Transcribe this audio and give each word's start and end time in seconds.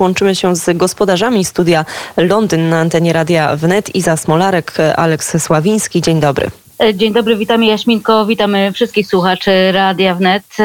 Łączymy 0.00 0.34
się 0.34 0.56
z 0.56 0.76
gospodarzami 0.76 1.44
studia 1.44 1.84
Londyn 2.16 2.68
na 2.68 2.78
antenie 2.78 3.12
Radia 3.12 3.56
Wnet. 3.56 3.94
Iza 3.94 4.16
Smolarek, 4.16 4.72
Aleks 4.96 5.42
Sławiński. 5.42 6.00
Dzień 6.00 6.20
dobry. 6.20 6.50
Dzień 6.94 7.12
dobry, 7.12 7.36
witamy 7.36 7.66
Jaśminko, 7.66 8.26
witamy 8.26 8.72
wszystkich 8.72 9.06
słuchaczy 9.06 9.72
Radia 9.72 10.14
Wnet. 10.14 10.56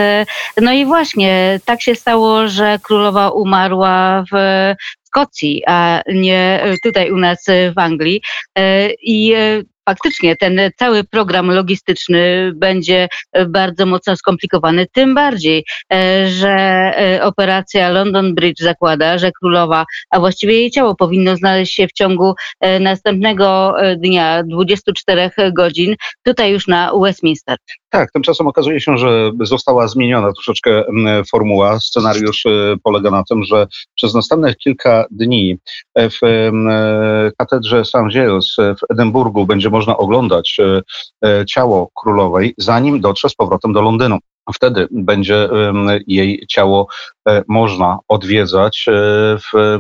No 0.62 0.74
i 0.74 0.86
właśnie 0.86 1.60
tak 1.66 1.82
się 1.82 1.96
stało, 1.96 2.48
że 2.48 2.80
królowa 2.84 3.30
umarła 3.30 4.24
w 4.34 4.36
Szkocji, 5.08 5.64
a 5.68 6.02
nie 6.14 6.64
tutaj 6.84 7.12
u 7.12 7.18
nas 7.18 7.46
w 7.76 7.80
Anglii. 7.80 8.22
I 9.02 9.34
faktycznie 9.86 10.36
ten 10.36 10.60
cały 10.78 11.04
program 11.04 11.52
logistyczny 11.52 12.52
będzie 12.56 13.08
bardzo 13.50 13.86
mocno 13.86 14.16
skomplikowany, 14.16 14.86
tym 14.94 15.16
bardziej, 15.16 15.66
e, 15.94 16.30
że 16.30 16.50
e, 16.50 17.24
operacja 17.24 17.90
London 17.90 18.36
Bridge 18.36 18.62
zakłada, 18.62 19.18
że 19.18 19.32
królowa, 19.32 19.86
a 20.10 20.20
właściwie 20.20 20.54
jej 20.54 20.72
ciało 20.72 20.96
powinno 20.96 21.36
znaleźć 21.36 21.76
się 21.76 21.88
w 21.88 21.94
ciągu 21.94 22.34
e, 22.60 22.80
następnego 22.80 23.76
dnia, 23.98 24.44
24 24.44 25.32
godzin, 25.54 25.96
tutaj 26.24 26.52
już 26.52 26.68
na 26.68 26.92
Westminster. 27.02 27.58
Tak, 27.96 28.12
tymczasem 28.12 28.48
okazuje 28.48 28.82
się, 28.82 28.98
że 28.98 29.32
została 29.42 29.88
zmieniona 29.88 30.34
troszeczkę 30.34 30.84
formuła. 31.32 31.80
Scenariusz 31.80 32.44
polega 32.84 33.12
na 33.12 33.24
tym, 33.24 33.44
że 33.44 33.68
przez 33.96 34.14
następnych 34.14 34.58
kilka 34.58 35.06
dni 35.12 35.58
w 35.96 36.52
katedrze 37.38 37.86
St. 37.86 37.98
Giles 38.12 38.56
w 38.58 38.92
Edynburgu 38.92 39.46
będzie 39.46 39.70
można 39.70 39.98
oglądać 39.98 40.58
e, 40.60 40.82
e, 41.28 41.46
ciało 41.46 41.90
królowej, 41.96 42.54
zanim 42.58 43.02
dotrze 43.02 43.30
z 43.30 43.36
powrotem 43.36 43.74
do 43.74 43.82
Londynu. 43.82 44.18
Wtedy 44.56 44.88
będzie 44.92 45.50
jej 46.08 46.46
ciało 46.48 46.88
e, 47.30 47.44
można 47.48 48.00
odwiedzać 48.08 48.86
w 49.40 49.78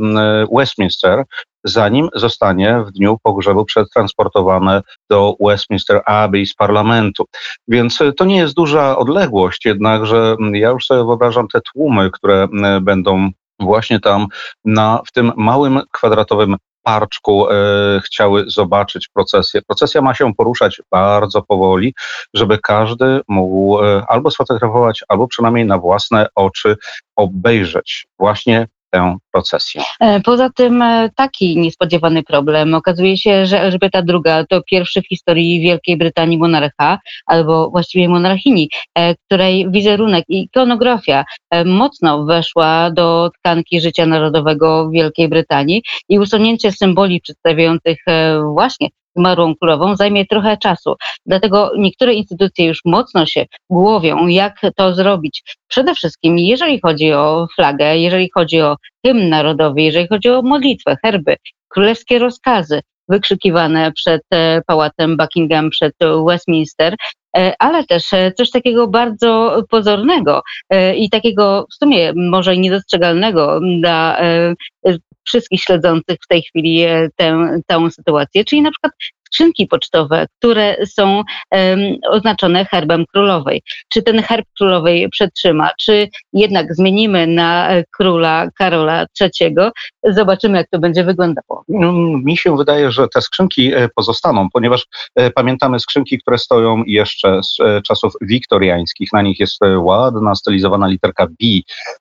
Westminster, 0.57 1.23
zanim 1.65 2.09
zostanie 2.15 2.83
w 2.87 2.91
dniu 2.91 3.17
pogrzebu 3.23 3.65
przetransportowane 3.65 4.81
do 5.09 5.35
Westminster 5.39 6.01
Abbey 6.05 6.45
z 6.45 6.55
parlamentu. 6.55 7.25
Więc 7.67 7.99
to 8.17 8.25
nie 8.25 8.37
jest 8.37 8.55
duża 8.55 8.97
odległość, 8.97 9.65
jednakże 9.65 10.35
ja 10.53 10.69
już 10.69 10.85
sobie 10.85 11.03
wyobrażam 11.05 11.47
te 11.47 11.61
tłumy, 11.73 12.11
które 12.11 12.47
będą 12.81 13.29
właśnie 13.59 13.99
tam 13.99 14.27
na, 14.65 15.01
w 15.07 15.11
tym 15.11 15.31
małym 15.35 15.81
kwadratowym 15.91 16.55
parczku 16.85 17.49
e, 17.49 17.55
chciały 18.05 18.43
zobaczyć 18.47 19.07
procesję. 19.13 19.61
Procesja 19.67 20.01
ma 20.01 20.13
się 20.13 20.33
poruszać 20.33 20.81
bardzo 20.91 21.41
powoli, 21.41 21.93
żeby 22.33 22.57
każdy 22.57 23.21
mógł 23.27 23.83
e, 23.83 24.03
albo 24.07 24.31
sfotografować, 24.31 25.03
albo 25.07 25.27
przynajmniej 25.27 25.65
na 25.65 25.77
własne 25.77 26.27
oczy 26.35 26.75
obejrzeć 27.15 28.07
właśnie 28.19 28.67
tę 28.91 29.17
procesję. 29.31 29.81
E, 29.99 30.19
poza 30.19 30.49
tym 30.49 30.81
e, 30.81 31.09
taki 31.15 31.57
niespodziewany 31.57 32.23
problem. 32.23 32.73
Okazuje 32.73 33.17
się, 33.17 33.45
że 33.45 33.61
Elżbieta 33.61 34.01
II 34.09 34.45
to 34.49 34.61
pierwszy 34.63 35.01
w 35.01 35.07
historii 35.07 35.61
Wielkiej 35.61 35.97
Brytanii 35.97 36.37
monarcha, 36.37 36.99
albo 37.25 37.69
właściwie 37.69 38.09
monarchini, 38.09 38.69
e, 38.95 39.15
której 39.15 39.71
wizerunek 39.71 40.25
i 40.29 40.41
ikonografia 40.43 41.25
mocno 41.65 42.25
weszła 42.25 42.91
do 42.91 43.29
tkanki 43.39 43.81
życia 43.81 44.05
narodowego 44.05 44.89
Wielkiej 44.89 45.29
Brytanii 45.29 45.83
i 46.09 46.19
usunięcie 46.19 46.71
symboli 46.71 47.21
przedstawiających 47.21 47.97
właśnie 48.53 48.89
zmarłą 49.15 49.55
królową 49.55 49.95
zajmie 49.95 50.25
trochę 50.25 50.57
czasu. 50.57 50.95
Dlatego 51.25 51.71
niektóre 51.77 52.13
instytucje 52.13 52.65
już 52.65 52.79
mocno 52.85 53.25
się 53.25 53.45
głowią, 53.69 54.27
jak 54.27 54.61
to 54.75 54.95
zrobić. 54.95 55.43
Przede 55.67 55.95
wszystkim, 55.95 56.37
jeżeli 56.37 56.81
chodzi 56.81 57.13
o 57.13 57.47
flagę, 57.55 57.97
jeżeli 57.97 58.29
chodzi 58.33 58.61
o 58.61 58.75
hymn 59.05 59.29
narodowy, 59.29 59.81
jeżeli 59.81 60.07
chodzi 60.07 60.29
o 60.29 60.41
modlitwę, 60.41 60.97
herby, 61.03 61.35
królewskie 61.67 62.19
rozkazy 62.19 62.81
wykrzykiwane 63.09 63.91
przed 63.91 64.21
e, 64.33 64.61
pałacem 64.67 65.17
Buckingham, 65.17 65.69
przed 65.69 65.93
Westminster, 66.27 66.95
e, 67.37 67.53
ale 67.59 67.85
też 67.85 68.13
e, 68.13 68.31
coś 68.31 68.51
takiego 68.51 68.87
bardzo 68.87 69.61
pozornego 69.69 70.41
i 70.97 71.09
takiego 71.09 71.65
w 71.71 71.75
sumie 71.75 72.13
może 72.15 72.57
niedostrzegalnego 72.57 73.59
dla 73.79 74.19
wszystkich 75.25 75.61
śledzących 75.61 76.17
w 76.23 76.27
tej 76.27 76.41
chwili 76.41 76.85
tę, 77.15 77.59
tę 77.67 77.91
sytuację, 77.91 78.45
czyli 78.45 78.61
na 78.61 78.71
przykład 78.71 78.91
skrzynki 79.35 79.67
pocztowe, 79.67 80.25
które 80.39 80.77
są 80.85 81.23
um, 81.51 81.79
oznaczone 82.09 82.65
herbem 82.65 83.05
królowej. 83.13 83.61
Czy 83.89 84.03
ten 84.03 84.21
herb 84.21 84.45
królowej 84.57 85.09
przetrzyma, 85.09 85.69
czy 85.79 86.09
jednak 86.33 86.75
zmienimy 86.75 87.27
na 87.27 87.69
e, 87.69 87.83
króla 87.97 88.49
Karola 88.57 89.05
III? 89.21 89.55
Zobaczymy, 90.03 90.57
jak 90.57 90.69
to 90.69 90.79
będzie 90.79 91.03
wyglądało. 91.03 91.63
No, 91.67 91.91
mi 92.23 92.37
się 92.37 92.57
wydaje, 92.57 92.91
że 92.91 93.07
te 93.07 93.21
skrzynki 93.21 93.73
e, 93.73 93.89
pozostaną, 93.95 94.47
ponieważ 94.53 94.85
e, 95.15 95.31
pamiętamy 95.31 95.79
skrzynki, 95.79 96.19
które 96.19 96.37
stoją 96.37 96.83
jeszcze 96.87 97.39
z 97.43 97.57
czasów 97.87 98.13
wiktoriańskich. 98.21 99.09
Na 99.13 99.21
nich 99.21 99.39
jest 99.39 99.59
ładna, 99.77 100.35
stylizowana 100.35 100.87
literka 100.87 101.27
B. 101.27 101.33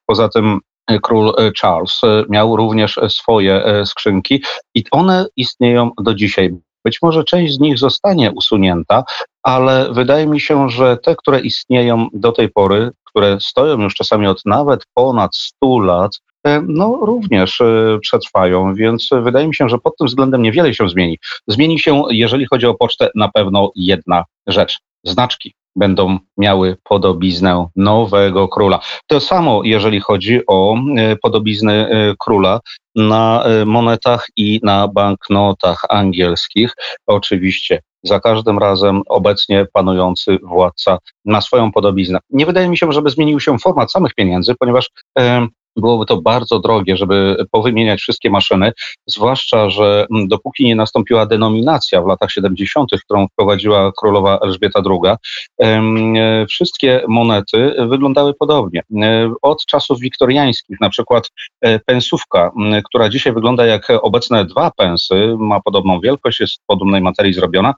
Poza 0.06 0.28
tym 0.28 0.60
król 1.02 1.32
Charles 1.60 2.00
miał 2.28 2.56
również 2.56 3.00
swoje 3.08 3.84
skrzynki 3.86 4.42
i 4.74 4.84
one 4.90 5.26
istnieją 5.36 5.90
do 6.00 6.14
dzisiaj. 6.14 6.54
Być 6.84 7.02
może 7.02 7.24
część 7.24 7.54
z 7.54 7.60
nich 7.60 7.78
zostanie 7.78 8.32
usunięta, 8.32 9.04
ale 9.42 9.92
wydaje 9.92 10.26
mi 10.26 10.40
się, 10.40 10.70
że 10.70 10.96
te, 10.96 11.16
które 11.16 11.40
istnieją 11.40 12.08
do 12.12 12.32
tej 12.32 12.48
pory, 12.48 12.90
które 13.04 13.40
stoją 13.40 13.80
już 13.80 13.94
czasami 13.94 14.26
od 14.26 14.40
nawet 14.44 14.86
ponad 14.94 15.36
100 15.36 15.78
lat, 15.78 16.12
e, 16.46 16.62
no 16.68 16.98
również 17.02 17.60
e, 17.60 17.98
przetrwają, 18.00 18.74
więc 18.74 19.08
wydaje 19.22 19.48
mi 19.48 19.54
się, 19.54 19.68
że 19.68 19.78
pod 19.78 19.96
tym 19.96 20.06
względem 20.06 20.42
niewiele 20.42 20.74
się 20.74 20.88
zmieni. 20.88 21.18
Zmieni 21.46 21.78
się, 21.78 22.02
jeżeli 22.10 22.46
chodzi 22.46 22.66
o 22.66 22.74
pocztę, 22.74 23.10
na 23.14 23.28
pewno 23.28 23.70
jedna 23.76 24.24
rzecz. 24.46 24.78
Znaczki 25.04 25.54
będą 25.76 26.18
miały 26.38 26.76
podobiznę 26.84 27.66
nowego 27.76 28.48
króla. 28.48 28.80
To 29.06 29.20
samo, 29.20 29.60
jeżeli 29.64 30.00
chodzi 30.00 30.40
o 30.46 30.76
e, 30.96 31.16
podobizny 31.16 31.88
króla 32.18 32.60
na 32.96 33.44
e, 33.44 33.64
monetach 33.64 34.26
i 34.36 34.60
na 34.62 34.88
banknotach 34.88 35.82
angielskich. 35.88 36.74
Oczywiście 37.06 37.80
za 38.02 38.20
każdym 38.20 38.58
razem 38.58 39.02
obecnie 39.08 39.66
panujący 39.72 40.38
władca 40.42 40.98
ma 41.24 41.40
swoją 41.40 41.72
podobiznę. 41.72 42.18
Nie 42.30 42.46
wydaje 42.46 42.68
mi 42.68 42.78
się, 42.78 42.92
żeby 42.92 43.10
zmienił 43.10 43.40
się 43.40 43.58
format 43.58 43.92
samych 43.92 44.14
pieniędzy, 44.14 44.54
ponieważ 44.58 44.90
e, 45.18 45.46
byłoby 45.76 46.06
to 46.06 46.22
bardzo 46.22 46.58
drogie, 46.58 46.96
żeby 46.96 47.36
powymieniać 47.50 48.00
wszystkie 48.00 48.30
maszyny, 48.30 48.72
zwłaszcza, 49.06 49.70
że 49.70 50.06
mm, 50.10 50.28
dopóki 50.28 50.64
nie 50.64 50.76
nastąpiła 50.76 51.26
denominacja 51.26 52.02
w 52.02 52.06
latach 52.06 52.30
70., 52.30 52.90
którą 53.04 53.26
wprowadziła 53.28 53.92
królowa 53.98 54.38
Elżbieta 54.38 54.80
II, 54.86 55.14
e, 55.60 56.46
wszystkie 56.46 57.04
monety 57.08 57.74
wyglądały 57.88 58.34
podobnie. 58.34 58.82
E, 59.02 59.32
od 59.42 59.66
czasów 59.66 60.00
wiktoriańskich, 60.00 60.80
na 60.80 60.90
przykład 60.90 61.30
e, 61.60 61.78
pensówka, 61.78 62.50
która 62.84 63.08
dzisiaj 63.08 63.32
wygląda 63.32 63.66
jak 63.66 63.88
obecne 64.02 64.44
dwa 64.44 64.70
pensy, 64.76 65.36
ma 65.38 65.60
podobną 65.60 66.00
wielkość, 66.00 66.40
jest 66.40 66.52
z 66.52 66.58
podobnej 66.66 67.00
materii 67.00 67.34
zrobiona, 67.34 67.74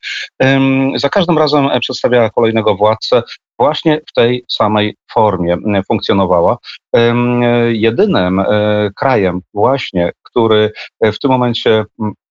za 0.96 1.08
każdym 1.08 1.38
razem 1.38 1.68
przedstawiała 1.80 2.30
kolejnego 2.30 2.74
władcę 2.74 3.22
właśnie 3.59 4.00
w 4.09 4.12
tej 4.12 4.44
samej 4.49 4.97
formie 5.12 5.56
funkcjonowała. 5.89 6.59
Jedynym 7.69 8.41
e, 8.41 8.44
krajem 8.97 9.41
właśnie, 9.55 10.12
który 10.22 10.72
w 11.03 11.19
tym 11.19 11.31
momencie 11.31 11.84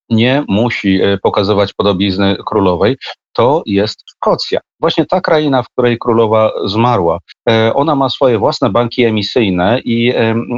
nie 0.10 0.44
musi 0.48 1.02
e, 1.02 1.18
pokazywać 1.18 1.74
podobizny 1.74 2.36
królowej, 2.46 2.98
to 3.36 3.64
jest 3.66 4.04
Szkocja. 4.26 4.60
Właśnie 4.80 5.06
ta 5.06 5.22
kraina, 5.22 5.64
w 5.64 5.70
której 5.70 5.98
królowa 6.00 6.52
zmarła. 6.66 7.20
E, 7.50 7.74
ona 7.74 7.96
ma 7.96 8.10
swoje 8.10 8.40
własne 8.40 8.70
banki 8.70 9.04
emisyjne 9.04 9.80
i 9.86 10.14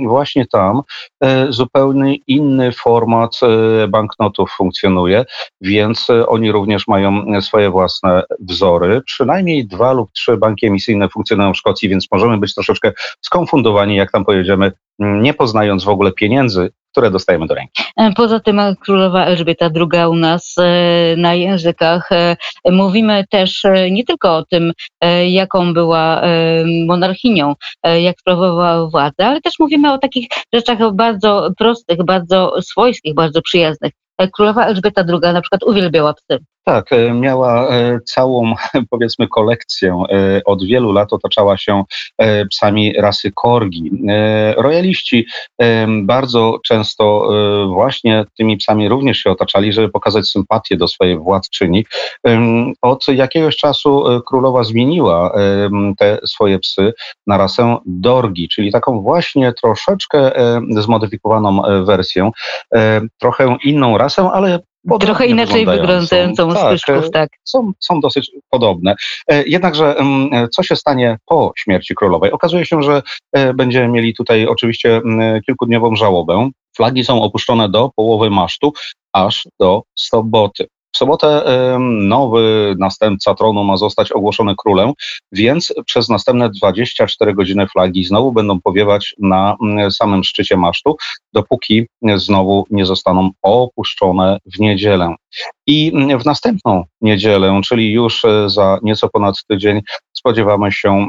właśnie 0.07 0.45
tam 0.47 0.81
zupełnie 1.49 2.15
inny 2.27 2.71
format 2.71 3.39
banknotów 3.89 4.51
funkcjonuje, 4.57 5.25
więc 5.61 6.07
oni 6.27 6.51
również 6.51 6.87
mają 6.87 7.41
swoje 7.41 7.69
własne 7.69 8.23
wzory. 8.39 9.01
Przynajmniej 9.05 9.67
dwa 9.67 9.93
lub 9.93 10.11
trzy 10.11 10.37
banki 10.37 10.65
emisyjne 10.65 11.09
funkcjonują 11.09 11.53
w 11.53 11.57
Szkocji, 11.57 11.89
więc 11.89 12.07
możemy 12.11 12.37
być 12.37 12.53
troszeczkę 12.53 12.91
skonfundowani, 13.21 13.95
jak 13.95 14.11
tam 14.11 14.25
pojedziemy, 14.25 14.71
nie 14.99 15.33
poznając 15.33 15.83
w 15.83 15.89
ogóle 15.89 16.11
pieniędzy, 16.11 16.69
które 16.97 17.11
dostajemy 17.11 17.47
do 17.47 17.55
ręki. 17.55 17.83
E, 17.97 18.11
poza 18.13 18.39
tym 18.39 18.61
królowa 18.81 19.25
Elżbieta 19.25 19.69
II 19.75 20.07
u 20.09 20.15
nas 20.15 20.55
e, 20.57 21.15
na 21.17 21.33
językach 21.33 22.11
e, 22.11 22.35
mówimy 22.71 23.25
też 23.29 23.63
nie 23.91 24.03
tylko 24.03 24.35
o 24.35 24.45
tym, 24.45 24.71
jaką 25.27 25.73
była 25.73 26.21
monarchinią, 26.85 27.55
jak 28.01 28.19
sprawowała 28.19 28.89
władzę, 28.89 29.25
ale 29.25 29.41
też 29.41 29.53
mówimy 29.59 29.93
o 29.93 29.97
takich 29.97 30.27
rzeczach 30.53 30.77
bardzo 30.93 31.49
prostych, 31.57 32.05
bardzo 32.05 32.61
swojskich, 32.61 33.13
bardzo 33.13 33.41
przyjaznych. 33.41 33.91
Królowa 34.33 34.65
Elżbieta 34.65 35.03
II 35.07 35.33
na 35.33 35.41
przykład 35.41 35.63
uwielbiała 35.63 36.13
psy. 36.13 36.39
Tak, 36.67 36.93
e, 36.93 37.13
miała 37.13 37.69
e, 37.69 37.99
całą, 38.05 38.53
powiedzmy, 38.89 39.27
kolekcję. 39.27 40.03
E, 40.09 40.41
od 40.45 40.63
wielu 40.63 40.91
lat 40.91 41.13
otaczała 41.13 41.57
się 41.57 41.83
psami 42.49 42.93
rasy 42.93 43.31
korgi. 43.35 43.91
Royaliści 44.57 45.25
bardzo 46.01 46.59
często 46.65 47.29
właśnie 47.67 48.25
tymi 48.37 48.57
psami 48.57 48.89
również 48.89 49.17
się 49.17 49.31
otaczali, 49.31 49.73
żeby 49.73 49.89
pokazać 49.89 50.27
sympatię 50.27 50.77
do 50.77 50.87
swojej 50.87 51.17
władczyni. 51.17 51.85
Od 52.81 53.07
jakiegoś 53.07 53.55
czasu 53.55 54.03
królowa 54.25 54.63
zmieniła 54.63 55.33
te 55.99 56.19
swoje 56.25 56.59
psy 56.59 56.93
na 57.27 57.37
rasę 57.37 57.77
dorgi, 57.85 58.49
czyli 58.49 58.71
taką 58.71 59.01
właśnie 59.01 59.53
troszeczkę 59.53 60.31
zmodyfikowaną 60.69 61.61
wersję, 61.85 62.31
trochę 63.19 63.57
inną 63.63 63.97
rasę, 63.97 64.29
ale 64.33 64.59
Trochę 64.99 65.25
inaczej 65.25 65.65
wyglądającą 65.65 66.53
tak, 66.53 66.59
z 66.59 66.63
pyszków, 66.71 67.11
tak. 67.11 67.29
Są, 67.43 67.71
są 67.79 67.99
dosyć 67.99 68.31
podobne. 68.49 68.95
E, 69.27 69.43
jednakże 69.43 69.95
co 70.51 70.63
się 70.63 70.75
stanie 70.75 71.17
po 71.25 71.53
śmierci 71.57 71.95
królowej? 71.95 72.31
Okazuje 72.31 72.65
się, 72.65 72.83
że 72.83 73.01
e, 73.33 73.53
będziemy 73.53 73.87
mieli 73.87 74.13
tutaj 74.13 74.47
oczywiście 74.47 75.01
kilkudniową 75.45 75.95
żałobę. 75.95 76.49
Flagi 76.75 77.03
są 77.03 77.21
opuszczone 77.21 77.69
do 77.69 77.91
połowy 77.95 78.29
masztu, 78.29 78.73
aż 79.13 79.47
do 79.59 79.83
soboty. 79.95 80.67
W 80.97 80.99
sobotę 80.99 81.43
nowy 81.79 82.75
następca 82.79 83.35
tronu 83.35 83.63
ma 83.63 83.77
zostać 83.77 84.11
ogłoszony 84.11 84.55
królem, 84.55 84.93
więc 85.31 85.73
przez 85.85 86.09
następne 86.09 86.49
24 86.49 87.33
godziny 87.33 87.67
flagi 87.67 88.05
znowu 88.05 88.31
będą 88.31 88.61
powiewać 88.61 89.15
na 89.19 89.57
samym 89.91 90.23
szczycie 90.23 90.57
masztu, 90.57 90.95
dopóki 91.33 91.85
znowu 92.15 92.65
nie 92.69 92.85
zostaną 92.85 93.29
opuszczone 93.41 94.37
w 94.55 94.59
niedzielę. 94.59 95.15
I 95.67 95.91
w 96.19 96.25
następną 96.25 96.83
niedzielę, 97.01 97.61
czyli 97.63 97.91
już 97.91 98.25
e, 98.25 98.49
za 98.49 98.79
nieco 98.83 99.09
ponad 99.09 99.35
tydzień, 99.49 99.81
spodziewamy 100.17 100.71
się 100.71 101.07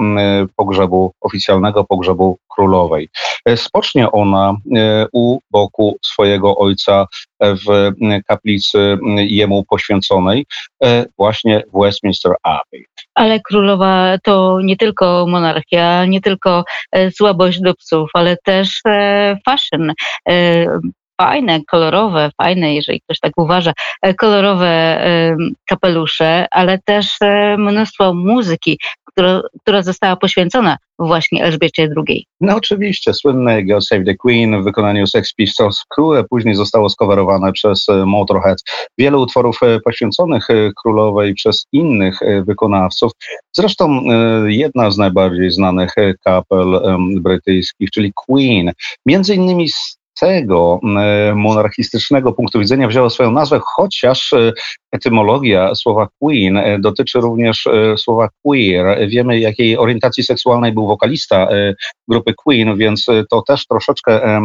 pogrzebu, 0.57 1.13
oficjalnego 1.21 1.85
pogrzebu 1.85 2.39
królowej. 2.49 3.09
E, 3.45 3.57
spocznie 3.57 4.13
ona 4.13 4.57
e, 4.77 5.07
u 5.13 5.39
boku 5.51 5.99
swojego 6.05 6.57
ojca 6.57 7.07
w 7.41 7.91
kaplicy 8.29 8.99
jemu 9.17 9.65
poświęconej, 9.65 10.47
właśnie 11.19 11.63
w 11.75 11.81
Westminster 11.83 12.33
Abbey. 12.43 12.85
Ale 13.15 13.41
królowa 13.41 14.19
to 14.25 14.59
nie 14.63 14.77
tylko 14.77 15.27
monarchia, 15.29 16.05
nie 16.05 16.21
tylko 16.21 16.65
słabość 17.17 17.61
do 17.61 17.75
psów, 17.75 18.11
ale 18.15 18.37
też 18.45 18.83
fashion 19.47 19.93
fajne, 21.21 21.61
kolorowe, 21.65 22.31
fajne, 22.37 22.75
jeżeli 22.75 23.01
ktoś 23.01 23.21
tak 23.21 23.33
uważa, 23.37 23.73
e, 24.03 24.15
kolorowe 24.15 24.69
kapelusze, 25.69 26.47
ale 26.51 26.79
też 26.85 27.17
e, 27.21 27.57
mnóstwo 27.59 28.15
muzyki, 28.15 28.79
która, 29.05 29.41
która 29.63 29.83
została 29.83 30.17
poświęcona 30.17 30.77
właśnie 30.99 31.45
Elżbiecie 31.45 31.89
II. 31.97 32.27
No 32.41 32.57
oczywiście, 32.57 33.15
słynne 33.15 33.65
God 33.65 33.87
Save 33.87 34.05
the 34.05 34.15
Queen 34.15 34.63
w 34.63 34.65
wykonaniu 34.65 35.07
Sex 35.07 35.35
Pistols, 35.35 35.85
które 35.89 36.25
później 36.25 36.55
zostało 36.55 36.89
skowarowane 36.89 37.53
przez 37.53 37.89
e, 37.89 38.07
Motorhead. 38.07 38.59
Wiele 38.99 39.19
utworów 39.19 39.61
poświęconych 39.85 40.47
królowej 40.83 41.35
przez 41.35 41.67
innych 41.73 42.19
wykonawców. 42.47 43.13
Zresztą 43.53 44.03
jedna 44.47 44.91
z 44.91 44.99
najbardziej 44.99 45.51
znanych 45.51 45.95
kapel 46.25 46.81
brytyjskich, 47.21 47.91
czyli 47.91 48.13
Queen. 48.27 48.73
Między 49.07 49.35
innymi 49.35 49.69
z 49.69 49.98
tego 50.21 50.81
e, 50.83 51.35
monarchistycznego 51.35 52.33
punktu 52.33 52.59
widzenia 52.59 52.89
wzięło 52.89 53.11
swoją 53.11 53.31
nazwę, 53.31 53.61
chociaż 53.65 54.33
e, 54.33 54.53
etymologia 54.93 55.75
słowa 55.75 56.09
queen 56.23 56.57
e, 56.57 56.79
dotyczy 56.79 57.21
również 57.21 57.69
słowa 57.97 58.29
queer. 58.43 59.09
Wiemy, 59.09 59.41
jakiej 59.41 59.79
orientacji 59.79 60.25
seksualnej 60.25 60.73
był 60.73 60.87
wokalista 60.87 61.49
grupy 62.09 62.35
Queen, 62.35 62.77
więc 62.77 63.07
to 63.31 63.43
też 63.43 63.67
troszeczkę 63.67 64.41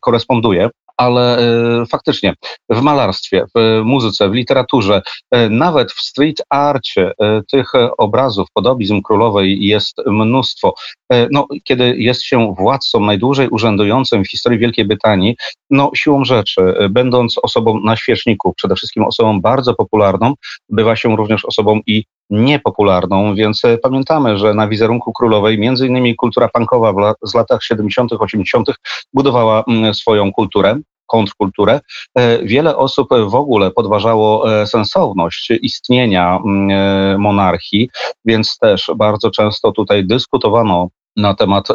koresponduje 0.00 0.68
ale 0.96 1.38
e, 1.38 1.86
faktycznie 1.86 2.34
w 2.70 2.80
malarstwie, 2.82 3.44
w 3.56 3.80
muzyce, 3.84 4.28
w 4.28 4.34
literaturze, 4.34 5.02
e, 5.30 5.48
nawet 5.48 5.92
w 5.92 6.00
street 6.00 6.42
arcie 6.50 7.12
e, 7.20 7.42
tych 7.50 7.72
obrazów, 7.98 8.48
podobizm 8.54 9.02
królowej 9.02 9.66
jest 9.66 9.96
mnóstwo. 10.06 10.74
No, 11.30 11.46
kiedy 11.64 11.96
jest 11.98 12.22
się 12.22 12.54
władcą 12.58 13.00
najdłużej 13.00 13.48
urzędującym 13.48 14.24
w 14.24 14.30
historii 14.30 14.58
Wielkiej 14.58 14.84
Brytanii, 14.84 15.36
no 15.70 15.90
siłą 15.96 16.24
rzeczy, 16.24 16.74
będąc 16.90 17.34
osobą 17.42 17.80
na 17.80 17.96
świeczniku, 17.96 18.54
przede 18.56 18.74
wszystkim 18.74 19.04
osobą 19.04 19.40
bardzo 19.40 19.74
popularną, 19.74 20.34
bywa 20.68 20.96
się 20.96 21.16
również 21.16 21.44
osobą 21.44 21.80
i 21.86 22.04
niepopularną, 22.30 23.34
więc 23.34 23.62
pamiętamy, 23.82 24.38
że 24.38 24.54
na 24.54 24.68
wizerunku 24.68 25.12
królowej 25.12 25.58
między 25.58 25.86
innymi 25.86 26.16
kultura 26.16 26.48
punkowa 26.48 27.14
z 27.22 27.34
latach 27.34 27.62
70., 27.62 28.12
80. 28.12 28.68
budowała 29.12 29.64
mm, 29.68 29.94
swoją 29.94 30.32
kulturę 30.32 30.80
kontrkulturę. 31.06 31.80
E, 32.18 32.38
wiele 32.38 32.76
osób 32.76 33.08
w 33.28 33.34
ogóle 33.34 33.70
podważało 33.70 34.52
e, 34.60 34.66
sensowność 34.66 35.50
istnienia 35.62 36.40
mm, 36.44 36.70
e, 36.70 37.18
monarchii, 37.18 37.88
więc 38.24 38.58
też 38.58 38.90
bardzo 38.96 39.30
często 39.30 39.72
tutaj 39.72 40.06
dyskutowano 40.06 40.88
na 41.16 41.34
temat, 41.34 41.68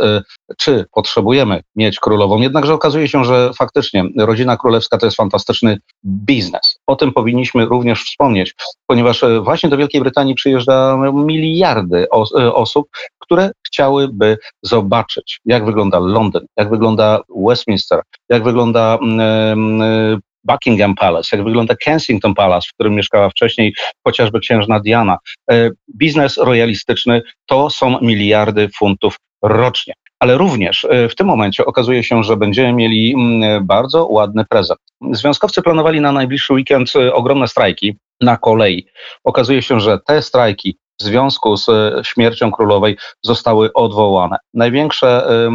czy 0.58 0.86
potrzebujemy 0.94 1.64
mieć 1.76 2.00
królową. 2.00 2.42
Jednakże 2.42 2.74
okazuje 2.74 3.08
się, 3.08 3.26
że 3.26 3.52
faktycznie 3.58 4.04
rodzina 4.18 4.58
królewska 4.58 4.98
to 4.98 5.06
jest 5.06 5.18
fantastyczny 5.18 5.78
biznes. 6.06 6.71
O 6.92 6.96
tym 6.96 7.14
powinniśmy 7.14 7.66
również 7.66 8.04
wspomnieć, 8.04 8.54
ponieważ 8.88 9.24
właśnie 9.44 9.70
do 9.70 9.78
Wielkiej 9.78 10.02
Brytanii 10.02 10.36
przyjeżdża 10.36 10.98
miliardy 11.14 12.10
osób, 12.54 12.88
które 13.20 13.52
chciałyby 13.68 14.38
zobaczyć, 14.64 15.40
jak 15.46 15.66
wygląda 15.66 16.00
Londyn, 16.00 16.46
jak 16.58 16.70
wygląda 16.70 17.20
Westminster, 17.48 18.02
jak 18.30 18.44
wygląda 18.44 18.98
mm, 19.02 19.82
e, 19.82 20.18
Buckingham 20.44 20.96
Palace, 20.96 21.38
jak 21.38 21.46
wygląda 21.46 21.76
Kensington 21.76 22.34
Palace, 22.34 22.68
w 22.70 22.74
którym 22.74 22.96
mieszkała 22.96 23.30
wcześniej 23.30 23.74
chociażby 24.08 24.40
księżna 24.40 24.80
Diana. 24.80 25.18
E, 25.52 25.70
biznes 25.98 26.38
royalistyczny 26.38 27.22
to 27.46 27.70
są 27.70 28.00
miliardy 28.02 28.70
funtów 28.78 29.16
rocznie. 29.44 29.94
Ale 30.22 30.38
również 30.38 30.86
e, 30.90 31.10
w 31.10 31.16
tym 31.16 31.28
momencie 31.28 31.66
okazuje 31.66 32.04
się, 32.04 32.24
że 32.24 32.38
będziemy 32.38 32.74
mieli 32.74 33.14
mm, 33.14 33.68
bardzo 33.68 34.06
ładny 34.06 34.46
prezent. 34.46 34.80
Związkowcy 35.12 35.62
planowali 35.62 36.02
na 36.02 36.12
najbliższy 36.12 36.54
weekend 36.54 36.94
ogromne 37.14 37.48
strajki 37.48 37.98
na 38.22 38.38
kolei. 38.38 38.86
Okazuje 39.24 39.62
się, 39.62 39.80
że 39.80 40.00
te 40.08 40.22
strajki 40.22 40.78
w 41.02 41.04
związku 41.04 41.58
z 41.58 41.70
e, 41.70 42.02
śmiercią 42.04 42.52
królowej 42.52 42.98
zostały 43.24 43.74
odwołane. 43.74 44.38
Największe 44.54 45.28
e, 45.30 45.50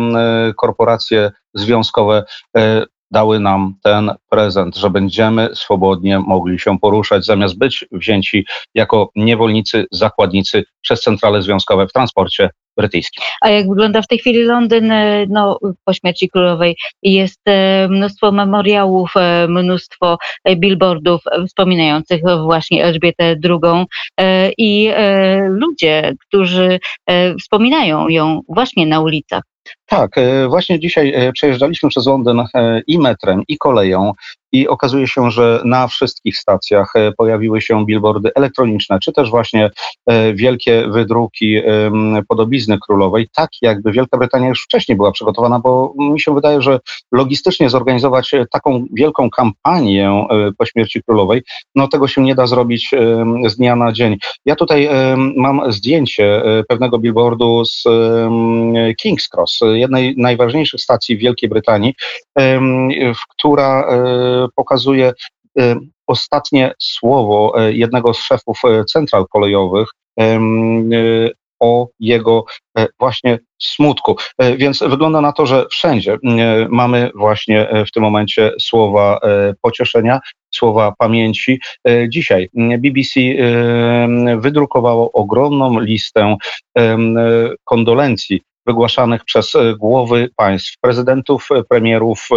korporacje 0.56 1.30
związkowe 1.54 2.24
e, 2.56 2.84
dały 3.16 3.40
nam 3.40 3.74
ten 3.82 4.10
prezent, 4.30 4.76
że 4.76 4.90
będziemy 4.90 5.48
swobodnie 5.54 6.18
mogli 6.18 6.58
się 6.58 6.78
poruszać, 6.78 7.24
zamiast 7.24 7.58
być 7.58 7.84
wzięci 7.92 8.46
jako 8.74 9.10
niewolnicy, 9.16 9.84
zakładnicy 9.92 10.64
przez 10.80 11.00
centrale 11.00 11.42
związkowe 11.42 11.86
w 11.86 11.92
transporcie 11.92 12.50
brytyjskim. 12.76 13.22
A 13.40 13.48
jak 13.48 13.68
wygląda 13.68 14.02
w 14.02 14.06
tej 14.06 14.18
chwili 14.18 14.42
Londyn 14.42 14.90
e, 14.90 15.26
no, 15.28 15.58
po 15.84 15.92
śmierci 15.92 16.30
królowej? 16.30 16.76
Jest 17.02 17.40
e, 17.48 17.88
mnóstwo 17.88 18.32
memoriałów, 18.32 19.12
e, 19.16 19.46
mnóstwo 19.48 20.18
billboardów 20.56 21.20
wspominających 21.46 22.20
właśnie 22.42 22.84
Elżbietę 22.84 23.36
II 23.44 23.84
i 24.58 24.90
ludzie, 25.48 26.12
którzy 26.26 26.78
wspominają 27.40 28.08
ją 28.08 28.40
właśnie 28.48 28.86
na 28.86 29.00
ulicach. 29.00 29.42
Tak, 29.88 30.10
właśnie 30.48 30.80
dzisiaj 30.80 31.32
przejeżdżaliśmy 31.32 31.88
przez 31.88 32.06
Londyn 32.06 32.42
i 32.86 32.98
metrem, 32.98 33.42
i 33.48 33.58
koleją 33.58 34.12
i 34.52 34.68
okazuje 34.68 35.08
się, 35.08 35.30
że 35.30 35.62
na 35.64 35.88
wszystkich 35.88 36.38
stacjach 36.38 36.92
e, 36.96 37.12
pojawiły 37.12 37.60
się 37.60 37.86
billboardy 37.86 38.30
elektroniczne, 38.34 38.98
czy 38.98 39.12
też 39.12 39.30
właśnie 39.30 39.70
e, 40.06 40.34
wielkie 40.34 40.88
wydruki 40.88 41.60
podobizny 42.28 42.78
królowej, 42.86 43.28
tak 43.34 43.50
jakby 43.62 43.92
Wielka 43.92 44.18
Brytania 44.18 44.48
już 44.48 44.62
wcześniej 44.62 44.96
była 44.96 45.12
przygotowana, 45.12 45.58
bo 45.58 45.92
mi 45.98 46.20
się 46.20 46.34
wydaje, 46.34 46.62
że 46.62 46.80
logistycznie 47.12 47.70
zorganizować 47.70 48.34
e, 48.34 48.46
taką 48.50 48.84
wielką 48.92 49.30
kampanię 49.30 50.26
po 50.58 50.66
śmierci 50.66 51.02
królowej, 51.02 51.42
no 51.74 51.88
tego 51.88 52.08
się 52.08 52.22
nie 52.22 52.34
da 52.34 52.46
zrobić 52.46 52.90
z 53.46 53.56
dnia 53.56 53.76
na 53.76 53.92
dzień. 53.92 54.16
Ja 54.44 54.56
tutaj 54.56 54.88
mam 55.36 55.72
zdjęcie 55.72 56.42
pewnego 56.68 56.98
billboardu 56.98 57.64
z 57.64 57.84
King's 59.04 59.28
Cross, 59.34 59.60
jednej 59.78 60.14
z 60.14 60.16
najważniejszych 60.16 60.80
stacji 60.80 61.16
w 61.16 61.20
Wielkiej 61.20 61.48
Brytanii, 61.48 61.94
która 63.30 63.88
pokazuje 64.56 65.12
y, 65.60 65.76
ostatnie 66.06 66.74
słowo 66.78 67.68
y, 67.68 67.74
jednego 67.74 68.14
z 68.14 68.18
szefów 68.18 68.60
central 68.92 69.24
kolejowych 69.32 69.88
o 71.60 71.88
jego 72.00 72.44
właśnie 72.98 73.38
smutku. 73.62 74.16
Więc 74.56 74.78
wygląda 74.78 75.20
na 75.20 75.32
to, 75.32 75.46
że 75.46 75.66
wszędzie 75.70 76.18
mamy 76.68 77.10
właśnie 77.14 77.68
w 77.88 77.92
tym 77.92 78.02
momencie 78.02 78.52
słowa 78.60 79.20
pocieszenia, 79.60 80.20
słowa 80.54 80.94
pamięci. 80.98 81.60
Dzisiaj 82.08 82.48
BBC 82.54 83.20
wydrukowało 84.36 85.12
ogromną 85.12 85.80
listę 85.80 86.36
kondolencji 87.64 88.42
wygłaszanych 88.66 89.24
przez 89.24 89.52
głowy 89.78 90.28
państw, 90.36 90.80
prezydentów, 90.80 91.48
premierów, 91.68 92.28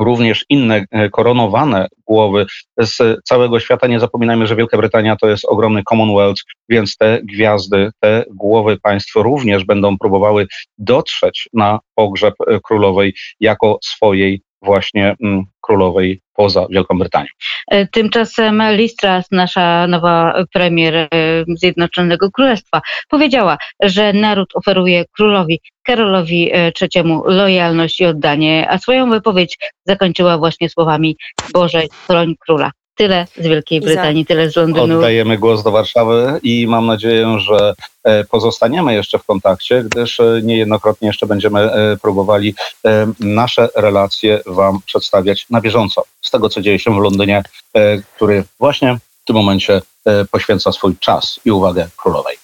również 0.00 0.44
inne 0.48 0.84
koronowane 1.12 1.88
głowy 2.06 2.46
z 2.78 3.24
całego 3.24 3.60
świata. 3.60 3.86
Nie 3.86 4.00
zapominajmy, 4.00 4.46
że 4.46 4.56
Wielka 4.56 4.76
Brytania 4.76 5.16
to 5.16 5.28
jest 5.28 5.44
ogromny 5.44 5.82
Commonwealth, 5.88 6.42
więc 6.68 6.96
te 6.96 7.20
gwiazdy, 7.22 7.90
te 8.00 8.24
głowy 8.34 8.78
państw 8.82 9.16
również 9.16 9.64
będą 9.64 9.98
próbowały 9.98 10.46
dotrzeć 10.78 11.48
na 11.52 11.78
pogrzeb 11.94 12.34
królowej 12.64 13.14
jako 13.40 13.78
swojej 13.82 14.42
właśnie 14.66 15.14
mm, 15.22 15.44
królowej 15.60 16.20
poza 16.34 16.66
Wielką 16.70 16.98
Brytanią. 16.98 17.26
E, 17.70 17.86
tymczasem 17.86 18.62
Liz 18.72 18.96
Truss, 18.96 19.26
nasza 19.30 19.86
nowa 19.86 20.44
premier 20.52 20.94
e, 20.94 21.08
Zjednoczonego 21.48 22.30
Królestwa, 22.30 22.80
powiedziała, 23.08 23.58
że 23.82 24.12
naród 24.12 24.48
oferuje 24.54 25.04
królowi 25.16 25.60
Karolowi 25.82 26.52
III 26.54 26.90
e, 26.94 27.20
lojalność 27.26 28.00
i 28.00 28.06
oddanie, 28.06 28.66
a 28.70 28.78
swoją 28.78 29.10
wypowiedź 29.10 29.58
zakończyła 29.84 30.38
właśnie 30.38 30.68
słowami 30.68 31.16
Boże, 31.52 31.82
chroń 32.06 32.34
króla. 32.46 32.70
Tyle 32.96 33.26
z 33.36 33.46
Wielkiej 33.46 33.80
Brytanii, 33.80 34.26
tyle 34.26 34.50
z 34.50 34.56
Londynu. 34.56 34.96
Oddajemy 34.96 35.38
głos 35.38 35.62
do 35.62 35.70
Warszawy 35.70 36.40
i 36.42 36.66
mam 36.66 36.86
nadzieję, 36.86 37.38
że 37.38 37.74
e, 38.04 38.24
pozostaniemy 38.24 38.94
jeszcze 38.94 39.18
w 39.18 39.24
kontakcie, 39.24 39.84
gdyż 39.84 40.20
e, 40.20 40.40
niejednokrotnie 40.42 41.08
jeszcze 41.08 41.26
będziemy 41.26 41.60
e, 41.60 41.96
próbowali 41.96 42.54
nasze 43.20 43.68
relacje 43.74 44.40
Wam 44.46 44.80
przedstawiać 44.86 45.46
na 45.50 45.60
bieżąco 45.60 46.02
z 46.20 46.30
tego, 46.30 46.48
co 46.48 46.60
dzieje 46.60 46.78
się 46.78 46.94
w 46.94 46.98
Londynie, 46.98 47.42
który 48.16 48.44
właśnie 48.58 48.98
w 49.22 49.24
tym 49.24 49.36
momencie 49.36 49.82
poświęca 50.30 50.72
swój 50.72 50.96
czas 50.98 51.40
i 51.44 51.50
uwagę 51.50 51.88
królowej. 51.96 52.34